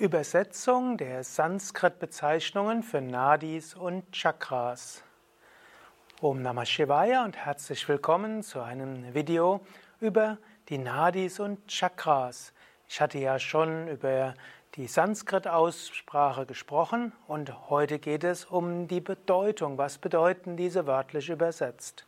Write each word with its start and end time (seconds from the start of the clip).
Übersetzung 0.00 0.96
der 0.96 1.22
Sanskrit-Bezeichnungen 1.22 2.82
für 2.82 3.02
Nadis 3.02 3.74
und 3.74 4.10
Chakras. 4.12 5.02
Om 6.22 6.40
Namah 6.40 6.64
Shivaya 6.64 7.22
und 7.22 7.36
herzlich 7.36 7.86
willkommen 7.86 8.42
zu 8.42 8.62
einem 8.62 9.12
Video 9.12 9.60
über 10.00 10.38
die 10.70 10.78
Nadis 10.78 11.38
und 11.38 11.68
Chakras. 11.68 12.54
Ich 12.88 12.98
hatte 12.98 13.18
ja 13.18 13.38
schon 13.38 13.88
über 13.88 14.32
die 14.76 14.86
Sanskrit-Aussprache 14.86 16.46
gesprochen 16.46 17.12
und 17.28 17.68
heute 17.68 17.98
geht 17.98 18.24
es 18.24 18.46
um 18.46 18.88
die 18.88 19.02
Bedeutung. 19.02 19.76
Was 19.76 19.98
bedeuten 19.98 20.56
diese 20.56 20.86
wörtlich 20.86 21.28
übersetzt? 21.28 22.06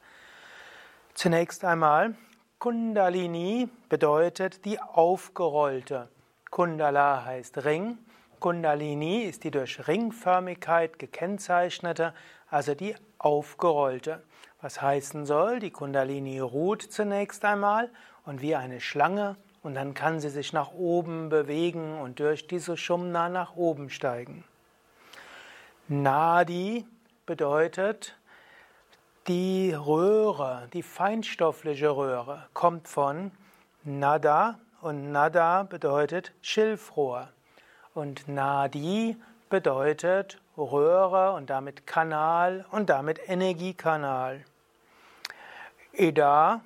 Zunächst 1.13 1.63
einmal, 1.63 2.15
Kundalini 2.59 3.69
bedeutet 3.91 4.65
die 4.65 4.81
aufgerollte. 4.81 6.09
Kundala 6.53 7.25
heißt 7.25 7.65
Ring. 7.65 7.97
Kundalini 8.39 9.23
ist 9.23 9.43
die 9.43 9.51
durch 9.51 9.89
Ringförmigkeit 9.89 10.99
gekennzeichnete, 10.99 12.13
also 12.51 12.75
die 12.75 12.95
aufgerollte. 13.17 14.23
Was 14.61 14.83
heißen 14.83 15.25
soll, 15.25 15.61
die 15.61 15.71
Kundalini 15.71 16.41
ruht 16.41 16.83
zunächst 16.83 17.43
einmal 17.47 17.89
und 18.27 18.43
wie 18.43 18.55
eine 18.55 18.83
Schlange 18.83 19.37
und 19.63 19.73
dann 19.73 19.95
kann 19.95 20.21
sie 20.21 20.29
sich 20.29 20.53
nach 20.53 20.73
oben 20.73 21.31
bewegen 21.31 21.99
und 21.99 22.21
durch 22.21 22.47
diese 22.49 22.77
Shumna 22.77 23.31
nach 23.31 23.57
oben 23.57 23.89
steigen. 23.89 24.45
Nadi 25.89 26.85
bedeutet 27.25 28.15
die 29.27 29.73
Röhre, 29.73 30.69
die 30.75 30.83
feinstoffliche 30.83 31.97
Röhre, 31.97 32.47
kommt 32.53 32.89
von 32.89 33.31
Nada 33.85 34.59
und 34.83 35.13
Nada 35.13 35.63
bedeutet 35.63 36.33
Schilfrohr. 36.43 37.29
Und 37.95 38.29
Nadi 38.29 39.17
bedeutet 39.49 40.41
Röhre 40.59 41.33
und 41.33 41.51
damit 41.51 41.87
Kanal 41.87 42.67
und 42.71 42.91
damit 42.91 43.21
Energiekanal. 43.29 44.45
Ida 45.93 46.63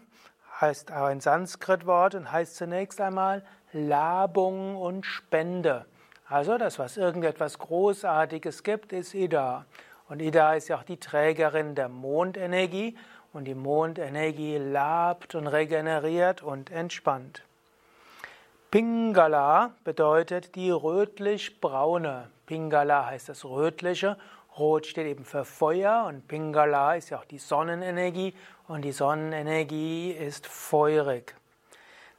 heißt 0.60 0.92
auch 0.92 1.04
ein 1.04 1.20
Sanskritwort 1.20 2.14
und 2.14 2.32
heißt 2.32 2.56
zunächst 2.56 3.00
einmal 3.00 3.44
Labung 3.72 4.76
und 4.76 5.04
Spende. 5.04 5.84
Also 6.28 6.56
das, 6.58 6.78
was 6.78 6.96
irgendetwas 6.96 7.58
Großartiges 7.58 8.62
gibt, 8.62 8.92
ist 8.92 9.14
Ida. 9.14 9.66
Und 10.08 10.22
Ida 10.22 10.54
ist 10.54 10.68
ja 10.68 10.78
auch 10.78 10.84
die 10.84 10.98
Trägerin 10.98 11.74
der 11.74 11.88
Mondenergie 11.88 12.96
und 13.32 13.44
die 13.44 13.54
Mondenergie 13.54 14.56
labt 14.56 15.34
und 15.34 15.46
regeneriert 15.48 16.42
und 16.42 16.70
entspannt. 16.70 17.42
Pingala 18.76 19.72
bedeutet 19.84 20.54
die 20.54 20.70
rötlich-braune. 20.70 22.28
Pingala 22.44 23.06
heißt 23.06 23.30
das 23.30 23.46
rötliche. 23.46 24.18
Rot 24.58 24.84
steht 24.84 25.06
eben 25.06 25.24
für 25.24 25.46
Feuer 25.46 26.04
und 26.06 26.28
Pingala 26.28 26.96
ist 26.96 27.08
ja 27.08 27.18
auch 27.18 27.24
die 27.24 27.38
Sonnenenergie 27.38 28.34
und 28.68 28.82
die 28.82 28.92
Sonnenenergie 28.92 30.10
ist 30.10 30.46
feurig. 30.46 31.34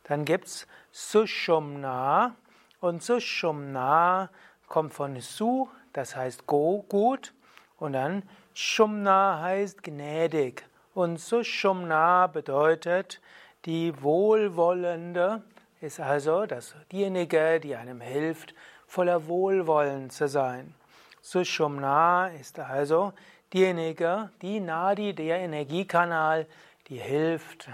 Dann 0.05 0.25
gibt 0.25 0.47
es 0.47 0.67
Sushumna 0.91 2.35
und 2.79 3.03
Sushumna 3.03 4.31
kommt 4.67 4.95
von 4.95 5.21
Su, 5.21 5.69
das 5.93 6.15
heißt 6.15 6.47
go, 6.47 6.83
gut 6.89 7.35
und 7.77 7.93
dann 7.93 8.23
Shumna 8.55 9.41
heißt 9.43 9.83
gnädig 9.83 10.65
und 10.95 11.19
Sushumna 11.19 12.25
bedeutet 12.25 13.21
die 13.65 14.01
wohlwollende 14.01 15.43
ist 15.81 15.99
also 15.99 16.45
das, 16.45 16.75
diejenige, 16.91 17.59
die 17.59 17.75
einem 17.75 18.01
hilft, 18.01 18.55
voller 18.87 19.27
Wohlwollen 19.27 20.09
zu 20.09 20.27
sein. 20.27 20.73
Sushumna 21.21 22.29
ist 22.29 22.59
also 22.59 23.13
diejenige, 23.53 24.29
die 24.41 24.59
Nadi, 24.59 25.13
der 25.13 25.39
Energiekanal, 25.39 26.47
die 26.87 26.97
hilft, 26.97 27.69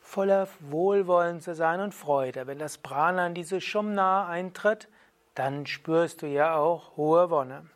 voller 0.00 0.48
Wohlwollen 0.60 1.40
zu 1.40 1.54
sein 1.54 1.80
und 1.80 1.94
Freude. 1.94 2.46
Wenn 2.46 2.58
das 2.58 2.78
Prana 2.78 3.26
in 3.26 3.34
diese 3.34 3.60
Shumna 3.60 4.26
eintritt, 4.26 4.88
dann 5.34 5.66
spürst 5.66 6.22
du 6.22 6.26
ja 6.26 6.56
auch 6.56 6.96
hohe 6.96 7.30
Wonne. 7.30 7.66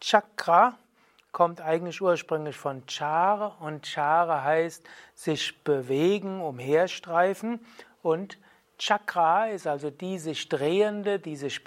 Chakra 0.00 0.78
kommt 1.32 1.60
eigentlich 1.60 2.00
ursprünglich 2.00 2.56
von 2.56 2.86
Chara 2.86 3.56
und 3.58 3.86
Chara 3.86 4.44
heißt 4.44 4.86
sich 5.14 5.64
bewegen, 5.64 6.40
umherstreifen 6.40 7.58
und 8.04 8.38
Chakra 8.78 9.46
ist 9.46 9.66
also 9.66 9.90
die 9.90 10.18
sich 10.18 10.48
drehende, 10.48 11.18
die 11.18 11.36
sich 11.36 11.60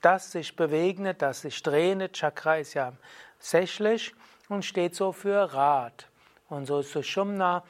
das 0.00 0.32
sich 0.32 0.56
bewegende, 0.56 1.14
das 1.14 1.42
sich 1.42 1.62
drehende. 1.62 2.10
Chakra 2.10 2.56
ist 2.56 2.74
ja 2.74 2.92
sächlich 3.38 4.14
und 4.48 4.64
steht 4.64 4.94
so 4.94 5.12
für 5.12 5.52
Rad. 5.52 6.06
Und 6.48 6.66
so 6.66 6.80
Sushumna 6.80 7.64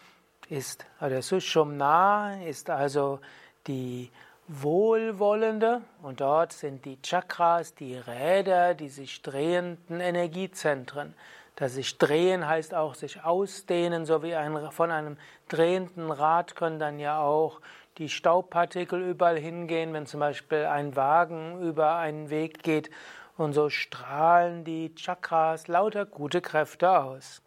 ist, 0.48 0.86
oder 1.00 1.22
Sushumna 1.22 2.42
ist 2.44 2.70
also 2.70 3.20
die 3.66 4.10
wohlwollende 4.46 5.82
und 6.02 6.20
dort 6.20 6.52
sind 6.52 6.84
die 6.84 7.00
Chakras, 7.02 7.74
die 7.74 7.96
Räder, 7.96 8.74
die 8.74 8.88
sich 8.88 9.20
drehenden 9.22 10.00
Energiezentren. 10.00 11.14
Das 11.56 11.74
sich 11.74 11.98
drehen 11.98 12.46
heißt 12.46 12.72
auch 12.72 12.94
sich 12.94 13.24
ausdehnen, 13.24 14.06
so 14.06 14.22
wie 14.22 14.36
ein, 14.36 14.70
von 14.70 14.92
einem 14.92 15.16
drehenden 15.48 16.10
Rad 16.10 16.54
können 16.54 16.78
dann 16.78 17.00
ja 17.00 17.20
auch 17.20 17.60
die 17.98 18.08
Staubpartikel 18.08 19.02
überall 19.02 19.38
hingehen, 19.38 19.92
wenn 19.92 20.06
zum 20.06 20.20
Beispiel 20.20 20.64
ein 20.64 20.94
Wagen 20.96 21.60
über 21.60 21.96
einen 21.96 22.30
Weg 22.30 22.62
geht 22.62 22.90
und 23.36 23.52
so 23.52 23.70
strahlen 23.70 24.64
die 24.64 24.94
Chakras 24.94 25.68
lauter 25.68 26.06
gute 26.06 26.40
Kräfte 26.40 26.90
aus. 26.90 27.42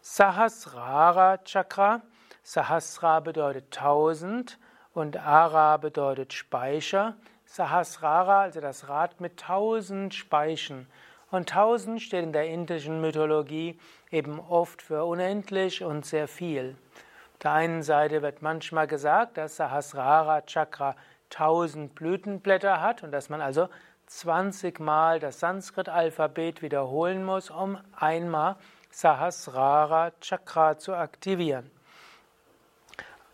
Sahasrara 0.00 1.38
Chakra, 1.44 2.02
Sahasra 2.42 3.20
bedeutet 3.20 3.70
tausend 3.70 4.58
und 4.94 5.16
Ara 5.16 5.76
bedeutet 5.76 6.32
Speicher. 6.32 7.16
Sahasrara, 7.44 8.42
also 8.42 8.60
das 8.60 8.88
Rad 8.88 9.20
mit 9.20 9.36
tausend 9.38 10.14
Speichen. 10.14 10.86
Und 11.30 11.50
tausend 11.50 12.00
steht 12.00 12.24
in 12.24 12.32
der 12.32 12.46
indischen 12.46 13.00
Mythologie 13.00 13.78
eben 14.10 14.40
oft 14.40 14.82
für 14.82 15.04
unendlich 15.04 15.84
und 15.84 16.06
sehr 16.06 16.28
viel. 16.28 16.76
Der 17.42 17.52
einen 17.52 17.82
Seite 17.82 18.20
wird 18.20 18.42
manchmal 18.42 18.86
gesagt, 18.86 19.38
dass 19.38 19.56
Sahasrara 19.56 20.42
Chakra 20.42 20.94
tausend 21.30 21.94
Blütenblätter 21.94 22.82
hat 22.82 23.02
und 23.02 23.12
dass 23.12 23.30
man 23.30 23.40
also 23.40 23.68
20 24.08 24.78
Mal 24.80 25.20
das 25.20 25.40
Sanskrit-Alphabet 25.40 26.60
wiederholen 26.60 27.24
muss, 27.24 27.48
um 27.48 27.78
einmal 27.96 28.56
Sahasrara 28.90 30.10
Chakra 30.20 30.76
zu 30.76 30.94
aktivieren. 30.94 31.70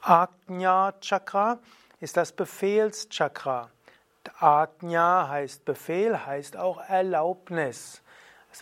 Ajna 0.03 0.93
Chakra 1.00 1.59
ist 1.99 2.17
das 2.17 2.31
Befehlschakra. 2.31 3.71
Ajna 4.38 5.28
heißt 5.28 5.65
Befehl, 5.65 6.27
heißt 6.27 6.56
auch 6.56 6.81
Erlaubnis. 6.88 8.03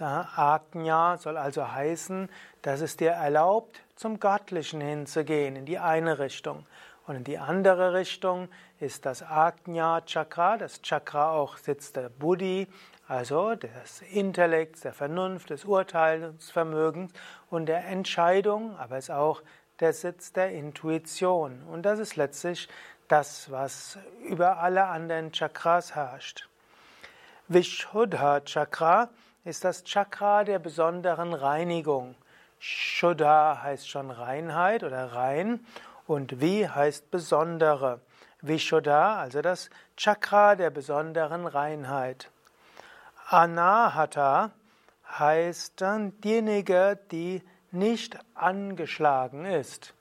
Ajna 0.01 1.19
soll 1.19 1.37
also 1.37 1.71
heißen, 1.71 2.29
dass 2.63 2.81
es 2.81 2.97
dir 2.97 3.13
erlaubt, 3.13 3.81
zum 3.97 4.19
Göttlichen 4.19 4.81
hinzugehen, 4.81 5.57
in 5.57 5.67
die 5.67 5.79
eine 5.79 6.19
Richtung. 6.19 6.67
Und 7.07 7.17
in 7.17 7.25
die 7.25 7.39
andere 7.39 7.93
Richtung 7.93 8.49
ist 8.81 9.05
das 9.05 9.23
Ajna 9.23 10.01
Chakra, 10.03 10.57
das 10.57 10.81
Chakra 10.83 11.33
auch 11.33 11.59
Sitz 11.59 11.93
der 11.93 12.09
Buddhi, 12.09 12.67
also 13.07 13.55
des 13.55 14.01
Intellekts, 14.11 14.81
der 14.81 14.95
Vernunft, 14.95 15.51
des 15.51 15.65
Urteilsvermögens 15.65 17.13
und 17.51 17.67
der 17.67 17.87
Entscheidung, 17.87 18.77
aber 18.79 18.97
es 18.97 19.11
ist 19.11 19.15
auch 19.15 19.43
der 19.81 19.93
Sitz 19.93 20.33
der 20.33 20.53
Intuition. 20.53 21.63
Und 21.65 21.83
das 21.83 21.99
ist 21.99 22.17
letztlich 22.17 22.69
das, 23.09 23.51
was 23.51 23.99
über 24.23 24.59
alle 24.59 24.87
anderen 24.87 25.33
Chakras 25.33 25.95
herrscht. 25.95 26.49
Vishuddha 27.49 28.41
Chakra 28.41 29.11
ist 29.45 29.65
das 29.65 29.85
Chakra 29.85 30.45
der 30.45 30.59
besonderen 30.59 31.35
Reinigung. 31.35 32.15
Shuddha 32.59 33.61
heißt 33.63 33.89
schon 33.89 34.11
Reinheit 34.11 34.83
oder 34.83 35.13
rein 35.13 35.65
und 36.07 36.41
Vi 36.41 36.67
heißt 36.67 37.11
besondere. 37.11 38.01
Vishuddha, 38.41 39.21
also 39.21 39.41
das 39.41 39.71
Chakra 39.97 40.55
der 40.55 40.71
besonderen 40.71 41.47
Reinheit. 41.47 42.31
Anahata 43.29 44.51
heißt 45.19 45.81
dann 45.81 46.21
diejenige, 46.21 46.99
die 47.11 47.43
nicht 47.71 48.19
angeschlagen 48.35 49.47
ist. 49.47 49.95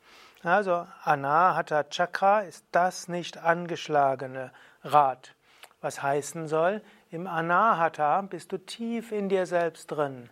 Also 0.43 0.85
Anahata 1.03 1.83
Chakra 1.83 2.41
ist 2.41 2.65
das 2.71 3.07
nicht 3.07 3.37
angeschlagene 3.37 4.51
Rad. 4.83 5.35
Was 5.79 6.03
heißen 6.03 6.47
soll, 6.47 6.81
im 7.13 7.27
Anahata 7.27 8.21
bist 8.21 8.51
du 8.51 8.57
tief 8.57 9.11
in 9.11 9.29
dir 9.29 9.45
selbst 9.45 9.87
drin. 9.87 10.29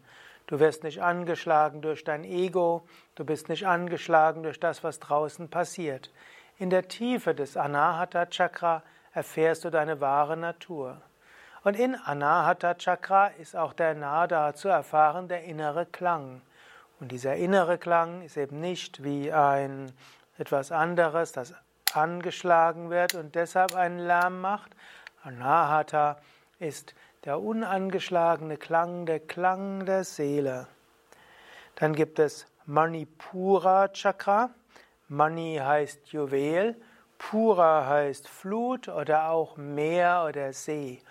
Du 0.48 0.60
wirst 0.60 0.83
nicht 0.83 1.01
angeschlagen 1.01 1.81
durch 1.81 2.04
dein 2.04 2.24
Ego, 2.24 2.88
du 3.16 3.24
bist 3.24 3.50
nicht 3.50 3.68
angeschlagen 3.68 4.42
durch 4.44 4.60
das, 4.60 4.83
was 4.83 5.00
draußen 5.00 5.50
passiert. 5.50 6.12
In 6.57 6.72
der 6.72 6.88
Tiefe 6.88 7.36
des 7.36 7.56
Anahata 7.56 8.25
Chakra 8.25 8.81
erfährst 9.13 9.63
du 9.63 9.69
deine 9.69 10.01
wahre 10.01 10.36
Natur. 10.36 11.00
Und 11.63 11.78
in 11.78 11.95
Anahata 11.95 12.74
Chakra 12.74 13.28
ist 13.28 13.56
auch 13.56 13.74
der 13.74 13.94
Nada 13.94 14.56
zu 14.56 14.68
erfahren, 14.68 15.28
der 15.28 15.44
innere 15.44 15.86
Klang. 15.86 16.42
Und 17.00 17.12
dieser 17.12 17.36
innere 17.36 17.78
Klang 17.78 18.24
ist 18.24 18.38
eben 18.38 18.60
nicht 18.60 19.04
wie 19.04 19.31
ein 19.31 19.92
etwas 20.39 20.72
anderes, 20.72 21.31
das 21.31 21.54
angeschlagen 21.94 22.89
wird 22.89 23.13
und 23.13 23.36
deshalb 23.36 23.75
einen 23.75 24.00
Lärm 24.00 24.42
macht. 24.42 24.72
Anahata 25.24 26.18
ist 26.62 26.94
der 27.25 27.42
unangeschlagene 27.42 28.58
Klang, 28.58 29.06
der 29.06 29.19
Klang 29.19 29.86
der 29.86 30.04
Seele. 30.04 30.68
Dann 31.75 31.94
gibt 31.94 32.19
es 32.19 32.46
Manipura 32.66 33.88
Chakra. 33.90 34.52
Mani 35.08 35.60
heißt 35.62 36.10
Juwel, 36.13 36.75
Pura 37.18 37.88
heißt 37.88 38.30
Flut 38.30 38.88
oder 38.88 39.30
auch 39.30 39.58
Meer 39.58 40.25
oder 40.28 40.54
See. 40.54 41.02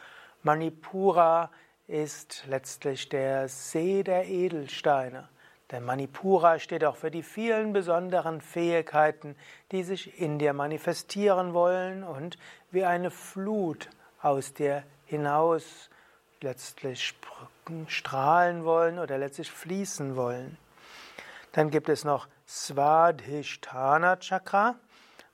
Manipura 0.42 1.50
ist 1.86 2.44
letztlich 2.48 3.08
der 3.08 3.48
See 3.48 4.02
der 4.02 4.26
Edelsteine. 4.26 5.28
Der 5.70 5.80
Manipura 5.80 6.58
steht 6.58 6.84
auch 6.84 6.96
für 6.96 7.10
die 7.10 7.22
vielen 7.22 7.72
besonderen 7.72 8.40
Fähigkeiten, 8.40 9.36
die 9.70 9.82
sich 9.82 10.20
in 10.20 10.38
dir 10.38 10.52
manifestieren 10.52 11.54
wollen 11.54 12.04
und 12.04 12.38
wie 12.70 12.84
eine 12.84 13.10
Flut 13.10 13.90
aus 14.22 14.54
dir 14.54 14.84
hinaus 15.10 15.90
letztlich 16.40 17.14
strahlen 17.88 18.64
wollen 18.64 18.98
oder 19.00 19.18
letztlich 19.18 19.50
fließen 19.50 20.14
wollen. 20.14 20.56
Dann 21.52 21.70
gibt 21.70 21.88
es 21.88 22.04
noch 22.04 22.28
Svadhisthana 22.46 24.16
Chakra 24.16 24.76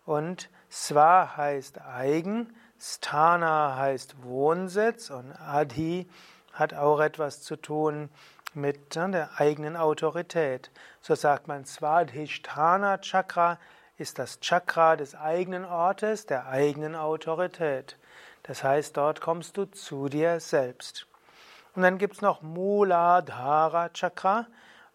und 0.06 0.48
Sva 0.70 1.36
heißt 1.36 1.80
eigen, 1.82 2.56
Sthana 2.80 3.76
heißt 3.76 4.22
Wohnsitz 4.22 5.10
und 5.10 5.32
Adhi 5.32 6.08
hat 6.52 6.72
auch 6.72 7.00
etwas 7.00 7.42
zu 7.42 7.56
tun 7.56 8.08
mit 8.54 8.96
ne, 8.96 9.10
der 9.10 9.30
eigenen 9.38 9.76
Autorität. 9.76 10.70
So 11.02 11.14
sagt 11.14 11.48
man, 11.48 11.66
Svadhisthana 11.66 12.98
Chakra 12.98 13.58
ist 13.98 14.18
das 14.18 14.40
Chakra 14.40 14.96
des 14.96 15.14
eigenen 15.14 15.66
Ortes, 15.66 16.24
der 16.24 16.46
eigenen 16.46 16.94
Autorität. 16.96 17.98
Das 18.46 18.62
heißt, 18.62 18.96
dort 18.96 19.20
kommst 19.20 19.56
du 19.56 19.64
zu 19.64 20.08
dir 20.08 20.38
selbst. 20.40 21.06
Und 21.74 21.82
dann 21.82 21.98
gibt 21.98 22.14
es 22.14 22.20
noch 22.22 22.42
Muladhara 22.42 23.90
Chakra 23.90 24.46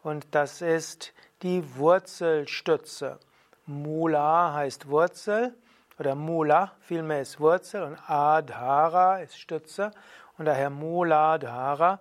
und 0.03 0.25
das 0.31 0.61
ist 0.61 1.13
die 1.41 1.75
Wurzelstütze. 1.75 3.19
Mula 3.65 4.53
heißt 4.53 4.87
Wurzel 4.87 5.53
oder 5.99 6.15
Mula 6.15 6.71
vielmehr 6.81 7.21
ist 7.21 7.39
Wurzel 7.39 7.83
und 7.83 7.97
Adhara 8.09 9.19
ist 9.19 9.37
Stütze 9.37 9.91
und 10.37 10.45
daher 10.45 10.69
Muladhara 10.69 11.99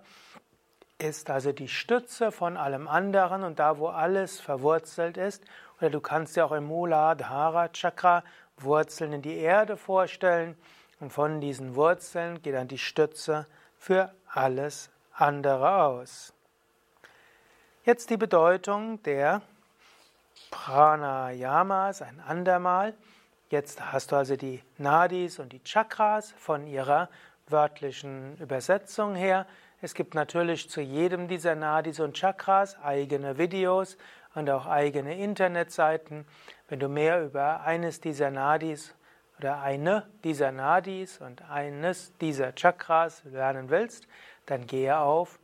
ist 0.97 1.29
also 1.29 1.51
die 1.51 1.67
Stütze 1.67 2.31
von 2.31 2.57
allem 2.57 2.87
anderen 2.87 3.43
und 3.43 3.59
da, 3.59 3.77
wo 3.77 3.87
alles 3.87 4.39
verwurzelt 4.39 5.17
ist. 5.17 5.43
Oder 5.79 5.89
du 5.89 5.99
kannst 5.99 6.35
dir 6.35 6.45
auch 6.45 6.51
im 6.51 6.65
Muladhara 6.65 7.69
Chakra 7.69 8.23
Wurzeln 8.57 9.13
in 9.13 9.21
die 9.21 9.37
Erde 9.37 9.77
vorstellen 9.77 10.55
und 11.01 11.11
von 11.11 11.41
diesen 11.41 11.75
Wurzeln 11.75 12.41
geht 12.41 12.53
dann 12.53 12.67
die 12.67 12.77
Stütze 12.77 13.47
für 13.77 14.13
alles 14.27 14.89
andere 15.13 15.83
aus. 15.83 16.33
Jetzt 17.83 18.11
die 18.11 18.17
Bedeutung 18.17 19.01
der 19.03 19.41
Pranayamas 20.51 22.03
ein 22.03 22.21
andermal. 22.25 22.93
Jetzt 23.49 23.91
hast 23.91 24.11
du 24.11 24.15
also 24.15 24.35
die 24.35 24.61
Nadis 24.77 25.39
und 25.39 25.51
die 25.51 25.63
Chakras 25.63 26.31
von 26.37 26.67
ihrer 26.67 27.09
wörtlichen 27.47 28.37
Übersetzung 28.37 29.15
her. 29.15 29.47
Es 29.81 29.95
gibt 29.95 30.13
natürlich 30.13 30.69
zu 30.69 30.81
jedem 30.81 31.27
dieser 31.27 31.55
Nadis 31.55 31.99
und 31.99 32.15
Chakras 32.15 32.79
eigene 32.83 33.39
Videos 33.39 33.97
und 34.35 34.49
auch 34.51 34.67
eigene 34.67 35.17
Internetseiten. 35.17 36.25
Wenn 36.69 36.79
du 36.79 36.87
mehr 36.87 37.23
über 37.23 37.61
eines 37.61 37.99
dieser 37.99 38.29
Nadis 38.29 38.93
oder 39.41 39.61
eine 39.61 40.05
dieser 40.23 40.51
Nadis 40.51 41.19
und 41.19 41.49
eines 41.49 42.15
dieser 42.19 42.53
Chakras 42.53 43.23
lernen 43.23 43.71
willst, 43.71 44.07
dann 44.45 44.67
gehe 44.67 44.99
auf 44.99 45.39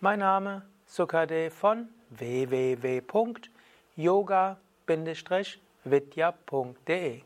Mein 0.00 0.18
Name 0.18 0.62
Sukade 0.86 1.52
von 1.52 1.88
www.yoga-vidya.de 4.88 7.22